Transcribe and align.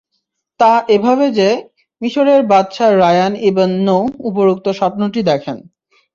তা 0.59 0.71
এভাবে 0.87 1.25
যে, 1.31 1.49
মিসরের 2.01 2.41
বাদশাহ 2.43 2.89
রায়্যান 2.95 3.33
ইবন 3.49 3.69
নূহ 3.85 4.03
উপরোক্ত 4.29 4.65
স্বপ্নটি 4.79 5.21
দেখেন। 5.23 5.57